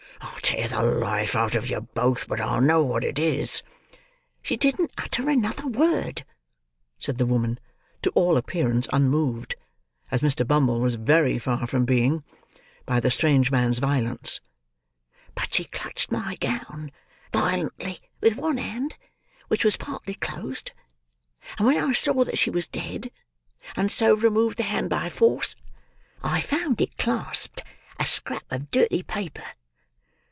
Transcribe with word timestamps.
I'll 0.23 0.57
tear 0.57 0.67
the 0.67 0.81
life 0.83 1.35
out 1.35 1.55
of 1.55 1.67
you 1.69 1.79
both, 1.81 2.27
but 2.27 2.41
I'll 2.41 2.61
know 2.61 2.83
what 2.85 3.03
it 3.05 3.17
was." 3.17 3.63
"She 4.43 4.57
didn't 4.57 4.91
utter 4.97 5.29
another 5.29 5.65
word," 5.65 6.25
said 6.99 7.17
the 7.17 7.25
woman, 7.25 7.57
to 8.03 8.09
all 8.11 8.35
appearance 8.37 8.87
unmoved 8.91 9.55
(as 10.11 10.21
Mr. 10.21 10.45
Bumble 10.45 10.79
was 10.81 10.95
very 10.95 11.39
far 11.39 11.65
from 11.67 11.85
being) 11.85 12.23
by 12.85 12.99
the 12.99 13.09
strange 13.09 13.49
man's 13.49 13.79
violence; 13.79 14.41
"but 15.35 15.53
she 15.53 15.63
clutched 15.63 16.11
my 16.11 16.35
gown, 16.35 16.91
violently, 17.31 17.99
with 18.19 18.35
one 18.35 18.57
hand, 18.57 18.97
which 19.47 19.63
was 19.63 19.77
partly 19.77 20.15
closed; 20.15 20.71
and 21.57 21.65
when 21.65 21.77
I 21.77 21.93
saw 21.93 22.25
that 22.25 22.37
she 22.39 22.49
was 22.51 22.67
dead, 22.67 23.09
and 23.77 23.91
so 23.91 24.13
removed 24.15 24.57
the 24.57 24.63
hand 24.63 24.89
by 24.89 25.07
force, 25.09 25.55
I 26.23 26.41
found 26.41 26.81
it 26.81 26.97
clasped 26.97 27.63
a 27.99 28.05
scrap 28.05 28.43
of 28.51 28.69
dirty 28.71 29.01
paper." 29.03 29.43